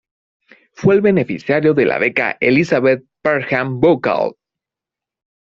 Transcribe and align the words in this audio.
Fue 0.73 0.95
el 0.95 1.01
beneficiaria 1.01 1.73
de 1.73 1.85
la 1.85 1.99
Beca 1.99 2.35
"Elizabeth 2.39 3.03
Parham 3.21 3.79
Vocal". 3.79 4.31